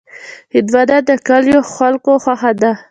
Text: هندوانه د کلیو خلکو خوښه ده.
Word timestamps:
هندوانه 0.53 0.97
د 1.07 1.09
کلیو 1.27 1.59
خلکو 1.75 2.11
خوښه 2.23 2.51
ده. 2.61 2.71